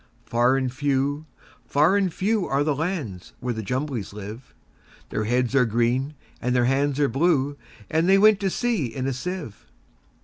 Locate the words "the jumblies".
3.53-4.13